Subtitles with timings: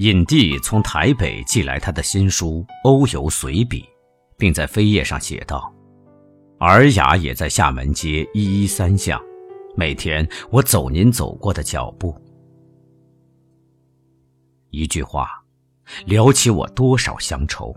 [0.00, 3.82] 尹帝从台北寄来他的新书《欧游随笔》，
[4.38, 5.70] 并在扉页上写道
[6.58, 9.20] ：“尔雅也在厦门街一一三巷，
[9.76, 12.18] 每天我走您走过的脚步。”
[14.72, 15.28] 一句话，
[16.06, 17.70] 撩起我多少乡愁。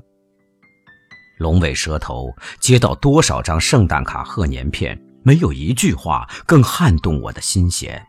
[1.40, 8.02] 龙尾蛇头接到多少张圣诞卡贺年片，没有一句话更撼动我的心弦。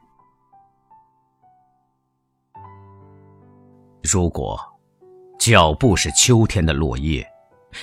[4.14, 4.56] 如果
[5.40, 7.26] 脚步是秋天的落叶，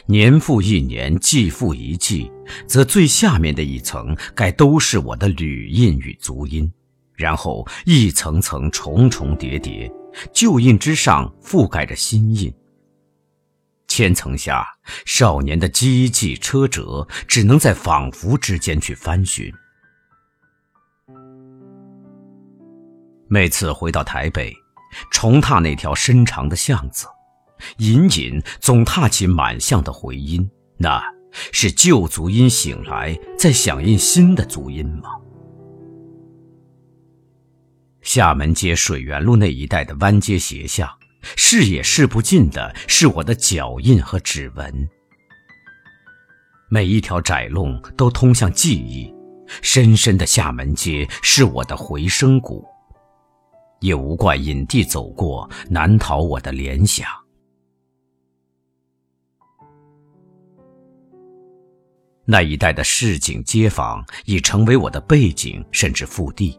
[0.06, 2.32] 年复一年，季复一季，
[2.66, 6.72] 则最下面的一层该都是我的履印与足印，
[7.16, 9.92] 然后一层层重重叠叠，
[10.32, 12.50] 旧印之上覆盖着新印。
[13.90, 14.66] 千层下，
[15.06, 19.54] 少年的机迹车辙，只能在仿佛之间去翻寻。
[23.28, 24.61] 每次回到台北。
[25.10, 27.08] 重踏那条深长的巷子，
[27.78, 30.50] 隐隐总踏起满巷的回音。
[30.78, 31.02] 那
[31.52, 35.10] 是旧足音醒来，在响应新的足音吗？
[38.02, 40.90] 厦门街水源路那一带的弯街斜巷，
[41.36, 44.90] 视也视不尽的是我的脚印和指纹。
[46.68, 49.14] 每一条窄弄都通向记忆，
[49.62, 52.66] 深深的厦门街是我的回声谷。
[53.82, 57.06] 也无怪引帝走过，难逃我的联想。
[62.24, 66.58] 那一带的市井街坊已成为我的背景，甚至腹地。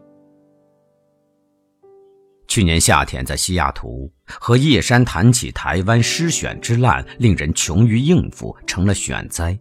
[2.47, 9.57] 去年夏天在西雅图和叶山谈起台湾诗选之烂，令人穷于应付，成了选灾。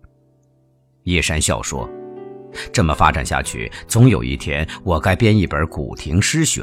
[1.04, 1.88] 叶山笑说
[2.70, 6.62] ：“这么发展下去，总有一天我该编一本古亭诗选。”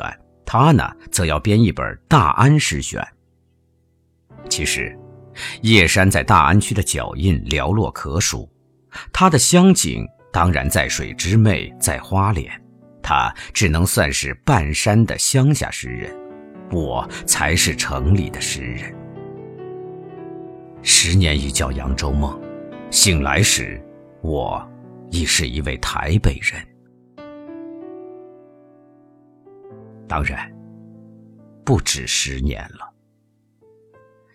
[0.51, 2.99] 他呢，则要编一本《大安诗选》。
[4.49, 4.97] 其实，
[5.61, 8.49] 叶山在大安区的脚印寥落可数，
[9.13, 10.03] 他的乡景
[10.33, 12.51] 当然在水之湄，在花莲，
[12.99, 16.11] 他只能算是半山的乡下诗人，
[16.71, 18.91] 我才是城里的诗人。
[20.81, 22.41] 十年一觉扬州梦，
[22.89, 23.79] 醒来时，
[24.21, 24.67] 我
[25.11, 26.59] 已是一位台北人。
[30.09, 30.51] 当然，
[31.63, 32.93] 不止十年了。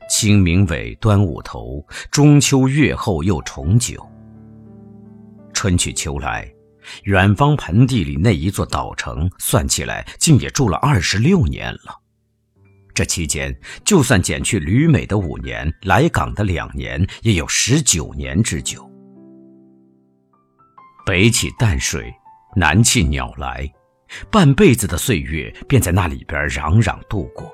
[0.08, 4.08] 清明尾，端午头，中秋月后又重九。
[5.52, 6.48] 春去秋来，
[7.02, 12.00] 远方盆地里那一座岛城，算起来竟也住了二十六年了。
[12.94, 13.52] 这期间，
[13.84, 18.88] 就算减去旅美的五年，来港的两年，也有十九年之久。
[21.04, 22.14] 北起淡水，
[22.54, 23.68] 南去鸟来。
[24.30, 27.52] 半辈子的岁月便在那里边攘攘度过，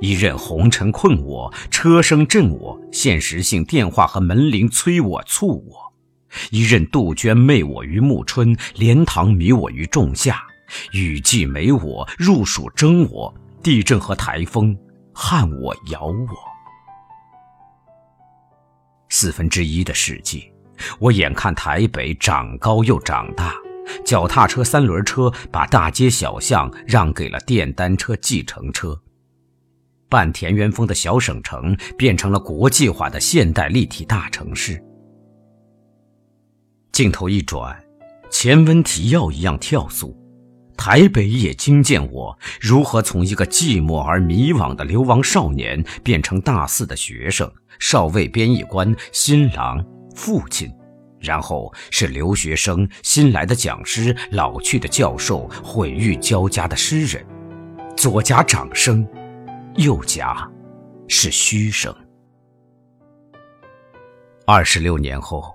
[0.00, 5.92] 一任红尘困我，车声震我，现实性电话和门铃催我促我；
[6.50, 10.42] 一任杜鹃媚我于暮春，莲塘迷我于仲夏，
[10.92, 14.76] 雨季美我，入暑蒸我，地震和台风
[15.12, 16.48] 撼我摇我。
[19.08, 20.52] 四分之一的世纪，
[20.98, 23.54] 我眼看台北长高又长大。
[24.04, 29.00] 脚踏车、三轮车把大街小巷让给了电单车、计程车，
[30.08, 34.82] 半田园风的小省城变成了国际化的现代立体大城市。
[36.92, 37.78] 镜头一转，
[38.30, 40.16] 前文提要一样跳速，
[40.76, 49.84] 台北也惊见我如何从一个寂寞而迷惘的流亡少年变成大四的学生、少尉、编译官、新郎、
[50.16, 50.68] 父亲。
[51.20, 57.24] 然后是留学生、新来的讲师、老去的教授、毁誉交加的诗人，
[57.96, 59.06] 左夹掌声，
[59.76, 60.48] 右夹
[61.08, 61.94] 是嘘声。
[64.46, 65.54] 二十六年后，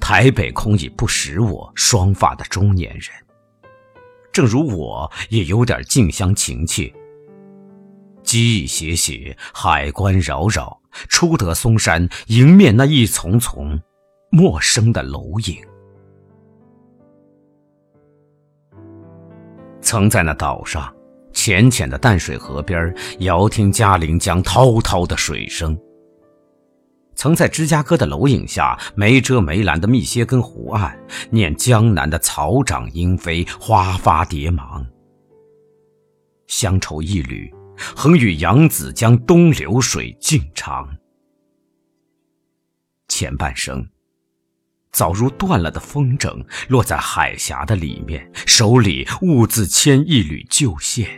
[0.00, 3.08] 台北空已不识我双发的中年人，
[4.32, 6.92] 正如我也有点近乡情怯。
[8.22, 13.78] 机翼斜斜，海关扰扰，出得嵩山，迎面那一丛丛。
[14.34, 15.62] 陌生的楼影，
[19.82, 20.90] 曾在那岛上
[21.34, 25.76] 浅浅的淡水河边遥听嘉陵江滔滔的水声；
[27.14, 30.98] 曾在芝加哥的楼影下没遮没拦的密歇根湖岸
[31.28, 34.86] 念江南的草长莺飞，花发蝶忙。
[36.46, 37.52] 乡愁一缕，
[37.94, 40.88] 横与扬子江东流水尽长。
[43.08, 43.86] 前半生。
[44.92, 51.08] 早如断了的风筝，落在海峡的里面，手里兀自牵一缕旧线。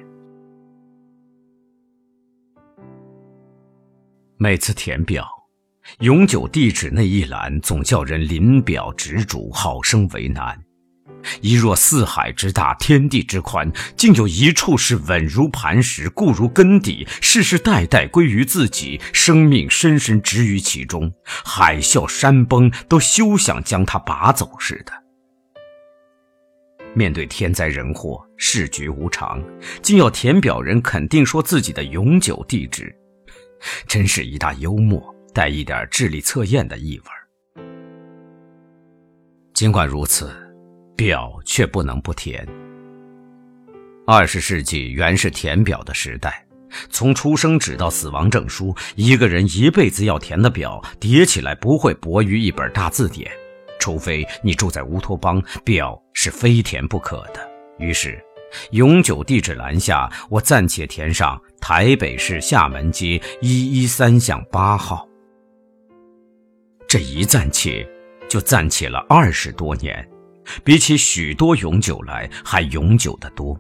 [4.37, 5.27] 每次填表，
[5.99, 10.64] 永久地址那一栏总叫人临表执着，好生为难。
[11.41, 24.93] 一若四海之大，天地之宽，竟有一处是稳如磐石，固如根底，世世代代归于自己，生命深深植于其中，海啸山崩都休想将它拔走似的。
[26.95, 29.43] 面对天灾人祸，世局无常，
[29.83, 32.95] 竟要填表人肯定说自己的永久地址，
[33.89, 37.21] 真是一大幽默，带一点智力测验的意味儿
[39.55, 40.44] 尽管如此。
[41.05, 42.49] 表却不能不填。
[44.07, 46.43] 二十世纪原是填表的时代，
[46.89, 53.31] 从出生纸到死亡证书，一个人一辈子要填的表叠起来不会薄于一本大字典，
[53.79, 57.51] 除非你住在乌托邦，表是非填不可的。
[57.79, 58.19] 于是，
[58.71, 65.07] 永久地址栏下，我暂且填上台北市厦门街一一三巷八号。
[66.89, 67.87] 这一暂且，
[68.27, 70.09] 就暂且了二十多年。
[70.63, 73.59] 比起许多永久来，还永久的多。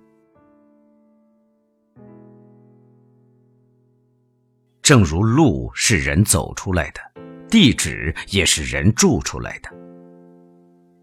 [4.82, 7.00] 正如路是人走出来的，
[7.48, 9.70] 地址也是人住出来的。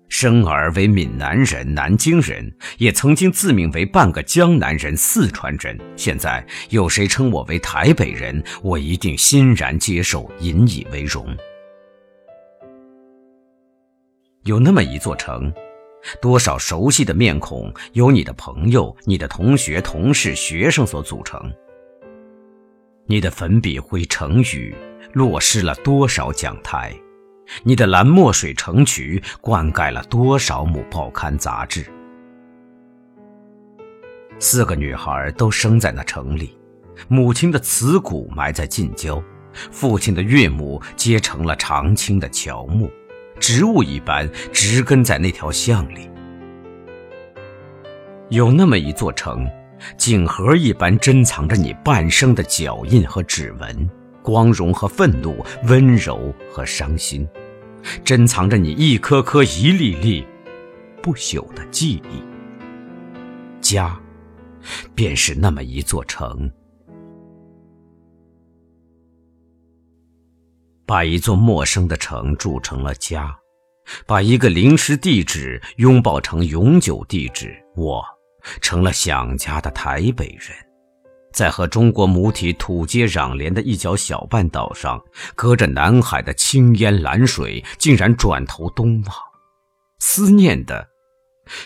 [0.07, 5.75] 生而为闽南人、南京人，也曾经自命为半个江南人、四川人。
[5.95, 11.25] 现在有谁称我为台北人，我一定欣然接受，引以为荣。
[14.43, 15.51] 有那么一座城。
[16.21, 21.51] 多少熟悉的面孔，由你的朋友、你的同学、同事、学生所组成。
[23.05, 24.75] 你的粉笔灰成雨，
[25.13, 26.91] 落湿了多少讲台；
[27.63, 31.85] 你的蓝墨水成渠，灌溉了多少亩报刊杂志。
[34.39, 36.57] 四个女孩都生在那城里，
[37.07, 39.21] 母亲的瓷骨埋在近郊，
[39.71, 42.89] 父亲的岳母结成了长青的乔木。
[43.41, 46.07] 植物一般植根在那条巷里，
[48.29, 49.49] 有那么一座城，
[49.97, 53.89] 锦盒一般珍藏着你半生的脚印和指纹，
[54.21, 57.27] 光荣和愤怒，温柔和伤心，
[58.05, 60.23] 珍藏着你一颗颗、一粒粒
[61.01, 62.23] 不朽的记忆。
[63.59, 63.99] 家，
[64.93, 66.49] 便是那么一座城。
[70.91, 73.33] 把一座陌生的城筑成了家，
[74.05, 78.03] 把一个临时地址拥抱成永久地址，我
[78.59, 80.49] 成了想家的台北人。
[81.31, 85.01] 在和中国母体土接壤连的一角小半岛上，
[85.33, 89.15] 隔着南海的青烟蓝水，竟然转头东望，
[89.99, 90.85] 思念的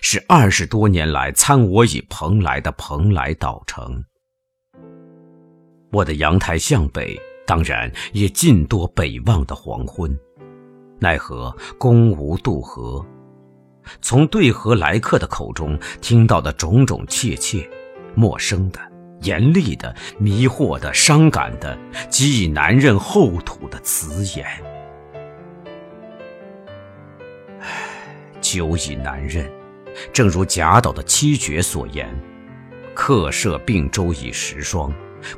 [0.01, 4.05] 是二十多年来参我以蓬莱的蓬莱岛城。
[5.91, 7.19] 我的阳台向北。
[7.45, 10.17] 当然，也尽多北望的黄昏。
[10.97, 13.05] 奈何公无渡河，
[14.01, 17.69] 从对河来客的口中听到的种种切切、
[18.15, 18.79] 陌生的、
[19.21, 21.77] 严厉的、迷惑的、伤感的，
[22.09, 24.47] 极以难认厚土的词言。
[27.59, 27.67] 唉，
[28.41, 29.47] 久已难认。
[30.11, 32.09] 正如贾岛的七绝所言
[32.95, 34.91] ：“客舍并州已十双，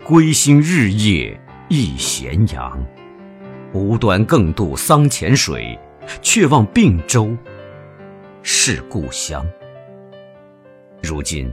[0.03, 2.81] 归心日夜。”忆咸阳，
[3.73, 5.77] 无端更渡桑前水，
[6.21, 7.35] 却望并州
[8.41, 9.45] 是故乡。
[11.03, 11.51] 如今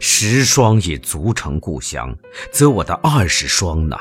[0.00, 2.16] 十双也足成故乡，
[2.50, 3.96] 则我的二十双呢？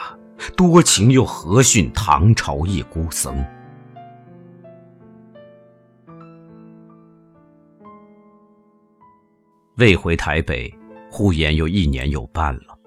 [0.56, 3.46] 多情又何逊唐朝一孤僧？
[9.76, 10.74] 未回台北，
[11.10, 12.78] 忽言又一年有半了。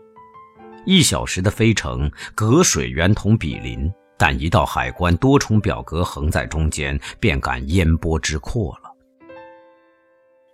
[0.86, 8.90] 一小时的飞程，隔水圆同比邻，但一到海关，多重表格横在中间，便感烟波之阔了。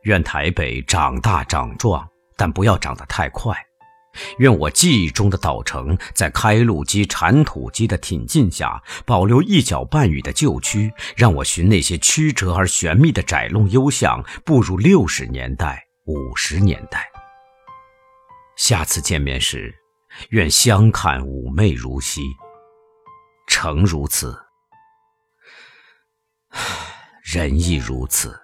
[0.04, 3.54] 愿台北长大长壮，但不要长得太快。
[4.38, 17.06] 愿我记忆中的岛城，在开路机、铲土机的挺进下，保留一角半雨的旧区，让我寻那些曲折而玄秘的窄弄幽巷，步入六十年代、五十年代。
[18.56, 19.79] 下次见面时。
[20.30, 22.22] 愿相看妩媚如昔，
[23.46, 24.36] 诚如此，
[27.22, 28.38] 人亦如此。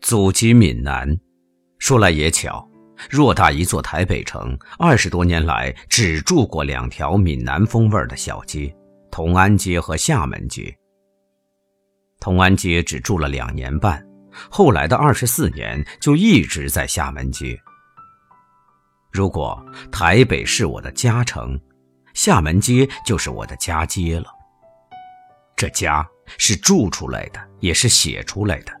[0.00, 1.08] 祖籍闽南，
[1.78, 2.68] 说来也巧，
[3.08, 8.74] 偌大一座台北城，二十多年来只住过两条闽南风味的小街——
[9.10, 10.76] 同安街和厦门街。
[12.20, 14.11] 同安街只住了两年半。
[14.50, 17.58] 后来的二十四年就一直在厦门街。
[19.12, 21.60] 如果台北是我的家城，
[22.14, 24.26] 厦门街就是我的家街了。
[25.54, 26.06] 这家
[26.38, 28.72] 是住出来的，也是写出来的。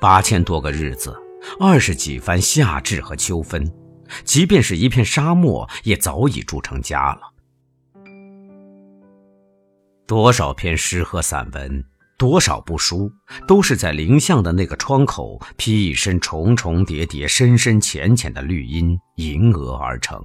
[0.00, 1.16] 八千多个日子，
[1.58, 3.70] 二十几番夏至和秋分，
[4.24, 7.20] 即便是一片沙漠，也早已住成家了。
[10.06, 11.84] 多少篇诗和散文。
[12.18, 13.12] 多少部书
[13.46, 20.24] 都是在灵像的那个窗口披一身重重叠叠、深深浅浅的绿荫，银额而成。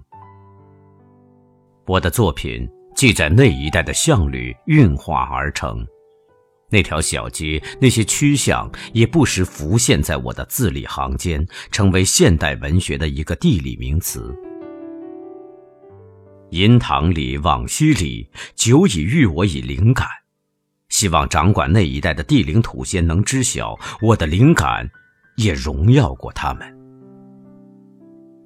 [1.88, 5.86] 我的作品既在那一带的巷里运化而成，
[6.70, 14.34] 那条小街、那些曲巷也不时浮现在我的字里行间，成为现代文学的一个地理名词。
[16.52, 20.08] 银塘里、往昔里，久已育我以灵感。
[21.02, 24.88] 希望掌管那一带的地灵土仙能知晓，我的灵感
[25.36, 26.78] 也荣耀过他们。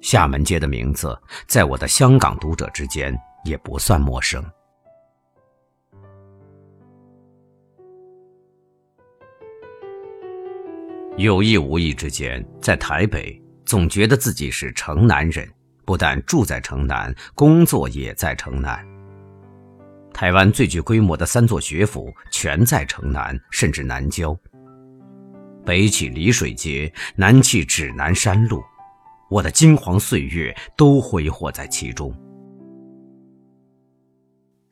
[0.00, 1.14] 厦门街的名字，
[1.46, 4.42] 在我的香港读者之间也不算陌生。
[11.18, 15.46] 有意无意之间，在台北，总觉得自己是城南人，
[15.84, 18.95] 不但住在城南，工作也在城南。
[20.16, 24.34] 台湾最具规模的三座学府全在城南，甚至南郊。
[25.62, 28.64] 北起丽水街，南起指南山路，
[29.28, 32.16] 我的金黄岁月都挥霍在其中。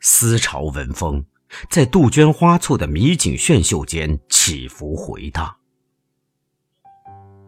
[0.01, 1.23] 思潮文风
[1.69, 5.55] 在杜鹃花簇的迷景炫秀间起伏回荡。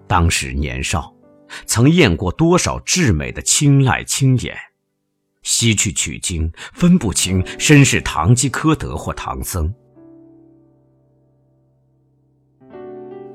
[0.06, 1.14] 当时年少，
[1.64, 4.54] 曾验过多少至美的青睐青眼。
[5.46, 9.72] 西去取经，分不清身是唐吉诃德或唐僧。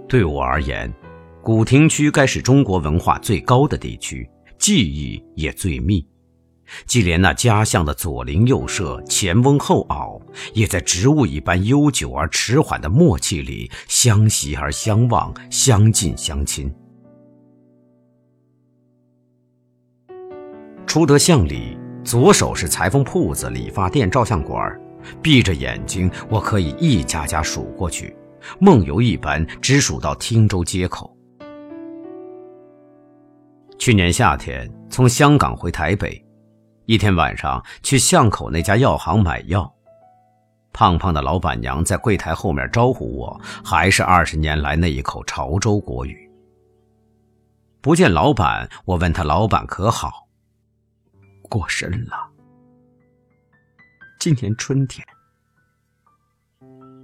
[0.09, 0.93] 对我而言，
[1.41, 6.05] 古亭区该是中国文化最高的地区，记忆也最密。
[6.85, 10.21] 即连那家乡的左邻右舍、前翁后媪，
[10.53, 16.69] 也在植物一般悠久而迟缓的默契里相习而相望，相近相亲。
[20.85, 21.77] 出得巷里。
[22.03, 24.79] 左手是裁缝铺子、理发店、照相馆，
[25.21, 28.15] 闭着眼睛，我可以一家家数过去，
[28.59, 31.15] 梦游一般，直数到汀州街口。
[33.77, 36.23] 去年夏天从香港回台北，
[36.85, 39.71] 一天晚上去巷口那家药行买药，
[40.73, 46.29] 胖胖的老板娘在柜台后面招呼我，还是二十年来那一口潮州国语。
[47.79, 50.27] 不见老板，我问他老板可好。
[51.51, 52.15] 过身了。
[54.21, 55.05] 今年春天，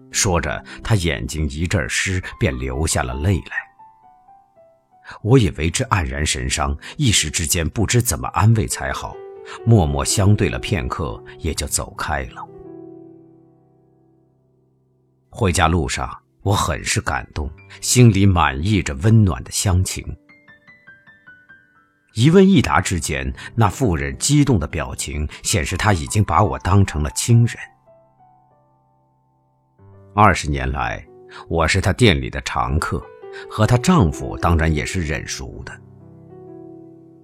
[0.10, 3.58] 说着，他眼睛一阵湿，便流下了泪来。
[5.22, 9.14] 我也为之黯然神伤，一时之间不知怎么安慰才好，
[9.66, 12.48] 默默相对了片刻，也就走开了。
[15.30, 17.52] 回家路上，我很是感动，
[17.82, 20.06] 心里满溢着温暖的乡情。
[22.18, 27.56] 一问一答之间，那妇人激动的表情显示她已经把我当成了亲人。
[30.16, 31.06] 二十年来，
[31.48, 33.00] 我是她店里的常客，
[33.48, 35.72] 和她丈夫当然也是认熟的。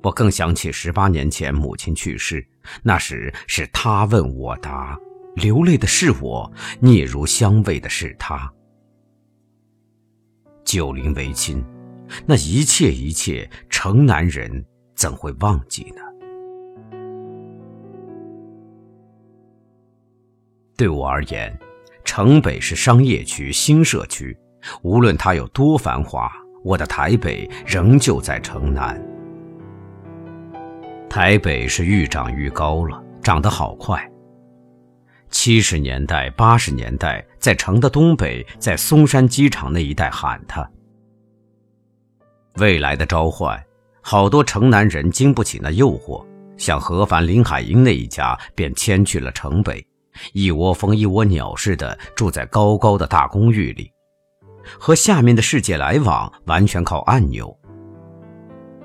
[0.04, 2.48] 我更想起十八年前母亲去世，
[2.84, 4.96] 那时是她问我答，
[5.38, 8.48] 流泪的是我，嗫如相慰的是她。
[10.64, 11.66] 九龄为亲，
[12.28, 14.64] 那一切一切，城南人。
[15.04, 16.02] 怎会忘记呢？
[20.78, 21.54] 对我而言，
[22.06, 24.34] 城北是商业区、新社区，
[24.82, 26.32] 无论它有多繁华，
[26.64, 28.98] 我的台北仍旧在城南。
[31.10, 34.10] 台北是愈长愈高了，长得好快。
[35.30, 40.66] 七十年代、八十年代，在城的东北，在松山机场那一带喊它。
[42.56, 43.62] 未来的召唤。
[44.06, 46.24] 好多城南人经不起那诱惑，
[46.58, 49.84] 像何凡、林海英那一家，便迁去了城北，
[50.34, 53.90] 一窝蜂、一窝鸟似的住在高高的大公寓里，
[54.78, 57.58] 和下面的世界来往完全靠按钮。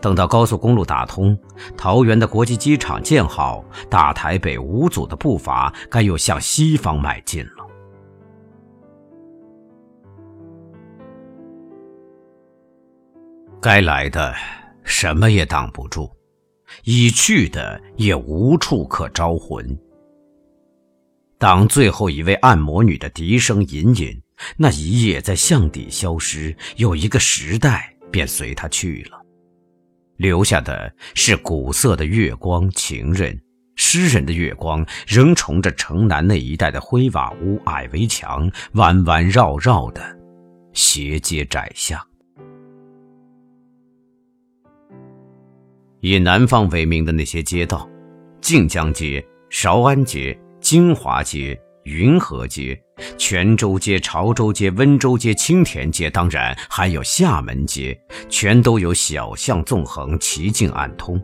[0.00, 1.36] 等到高速公路打通，
[1.76, 7.66] 桃园的国际机场建好，大台北无阻的步伐该又向西方迈进了。
[13.60, 14.32] 该来的。
[14.88, 16.10] 什么也挡不住，
[16.84, 19.78] 已去的也无处可招魂。
[21.38, 24.20] 当最后一位按摩女的笛声隐隐，
[24.56, 29.20] 那一夜在巷底消失，有一个时代便随他去了，
[30.16, 33.38] 留下的是古色的月光情人。
[33.76, 40.02] 诗人的月光仍冲着城南那一带的灰瓦屋、矮围墙，弯弯绕绕的
[40.72, 42.07] 斜街窄巷。
[46.00, 47.88] 以南方为名的那些街道，
[48.40, 52.80] 晋江街、韶安街、金华街、云和街、
[53.16, 61.20] 泉州街、潮州街、温州街、青田街，当然还有厦门街，全都有小巷纵横，奇径暗通。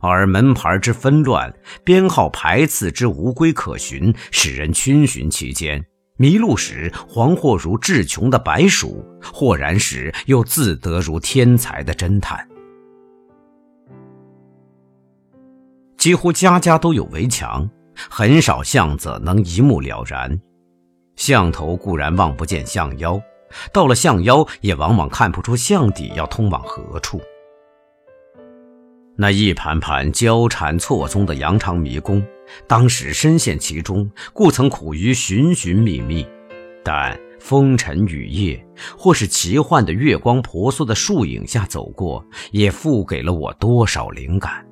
[0.00, 1.52] 而门牌之纷乱，
[1.84, 5.84] 编号排次之无规可循，使人逡巡其间，
[6.16, 12.46] 迷路时惶惑如志穷的白鼠，豁然时又自得如天才的侦探。
[16.00, 17.68] 几乎家家都有围墙，
[18.08, 20.40] 很少巷子能一目了然。
[21.16, 23.20] 巷头固然望不见巷腰，
[23.70, 27.20] 到了巷腰，也往往看不出巷底要通往何处。
[29.14, 32.24] 那一盘盘交缠错综的羊肠迷宫，
[32.66, 36.26] 当时深陷其中，故曾苦于寻寻觅觅。
[36.82, 38.66] 但风尘雨夜，
[38.96, 44.64] 或是奇幻的月光婆娑的树影下走过，也付给了我多少灵感。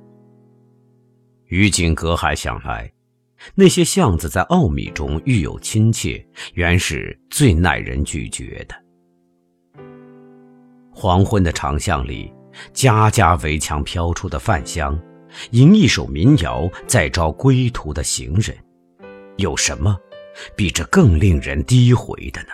[1.48, 2.90] 于今隔海想来，
[3.54, 8.74] 那些巷子在奥秘中愈有亲切，原是最耐人咀嚼的。
[10.90, 12.32] 黄昏的长巷里。
[12.72, 15.00] 家家围墙飘出的饭香，
[15.52, 18.56] 吟一首民谣，再招归途的行人。
[19.36, 19.96] 有什么
[20.56, 22.48] 比这更令人低回的呢？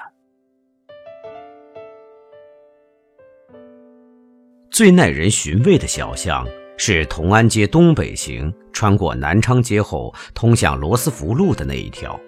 [4.71, 6.47] 最耐人寻味的小巷
[6.77, 12.19] 是同安街东北行，穿过南昌街后通向罗斯福路的那一条，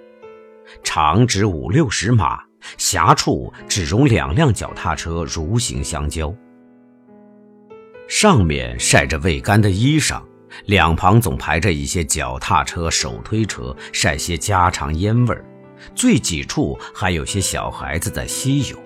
[0.83, 2.41] 长直五六十码，
[2.79, 6.33] 狭处只容两辆脚踏车如行相交。
[8.09, 10.23] 上面晒着未干的衣裳，
[10.67, 15.45] 两旁总排着一些脚踏车、手推车，晒些家常烟味儿。
[15.95, 18.86] 最几处还有些小孩子在嬉游。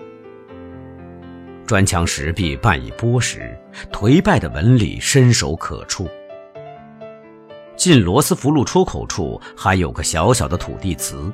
[1.71, 3.57] 砖墙石壁半已剥蚀，
[3.93, 6.05] 颓败的纹理伸手可触。
[7.77, 11.31] 进罗斯福路出口处还有个小小的土地祠，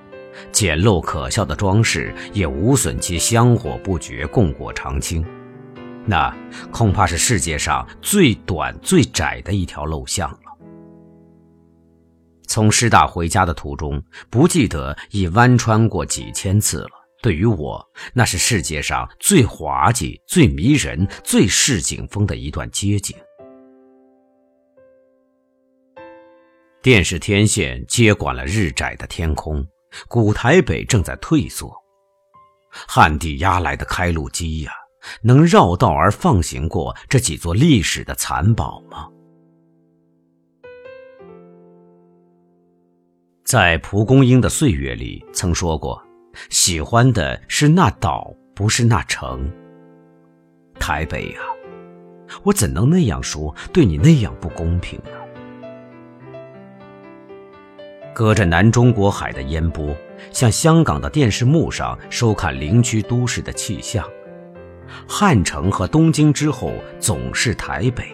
[0.52, 5.26] 简陋可笑的装饰也无损其香火不绝、供过长青。
[6.06, 6.32] 那
[6.72, 10.56] 恐怕是世界上最短最窄的一条陋巷了。
[12.46, 16.90] 从师大回家的途中，不记得已弯穿过几千次了。
[17.22, 23.16] 对于我，那是世界上最滑稽、最迷人、最市井风的一段街景。
[26.82, 29.66] 电视天线接管了日窄的天空，
[30.08, 31.74] 古台北正在退缩，
[32.72, 34.72] 旱地压来的开路机呀！
[35.22, 39.08] 能绕道而放行过这几座历史的残堡吗？
[43.46, 46.02] 在蒲公英的岁月里，曾说过，
[46.50, 49.52] 喜欢的是那岛，不是那城。
[50.80, 51.42] 台北啊，
[52.44, 55.12] 我怎能那样说，对你那样不公平呢？
[58.14, 59.96] 隔着南中国海的烟波，
[60.32, 64.04] 向香港的电视幕上收看邻区都市的气象。
[65.08, 68.06] 汉城和东京之后，总是台北。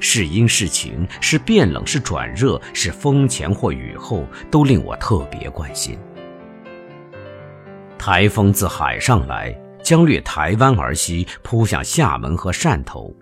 [0.00, 5.98] 是阴是晴，是变冷是转热，是风前或雨后，都令我特别关心。
[7.98, 13.14] 台风自海上来，将掠台湾而西，扑向厦门和汕头。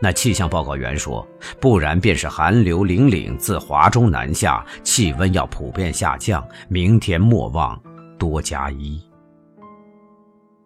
[0.00, 1.24] 那气象报告员说，
[1.60, 7.80] 不然便是寒流凛凛自华中南下，气温要普遍下降，明天莫忘
[8.18, 9.00] 多加衣。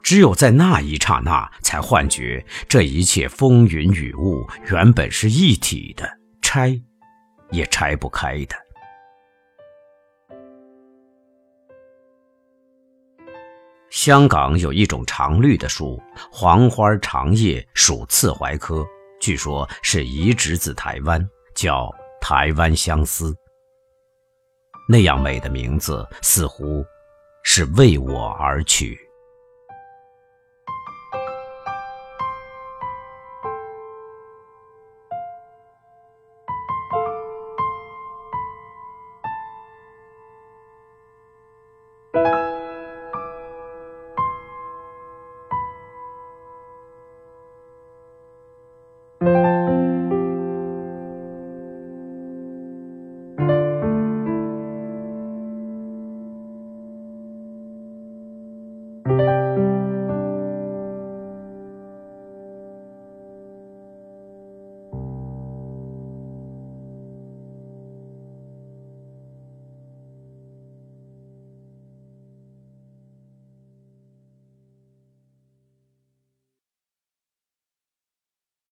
[0.02, 6.08] 只有在那一刹那，才幻觉这一切风云雨雾原本是一体的，
[6.40, 6.80] 拆
[7.50, 8.56] 也拆不开的。
[13.96, 15.98] 香港有一种常绿的树，
[16.30, 18.87] 黄花长叶，属刺槐科，
[19.18, 23.35] 据说是移植自台湾，叫台湾相思。
[24.87, 26.85] 那样美的名字，似乎
[27.42, 28.98] 是为我而取。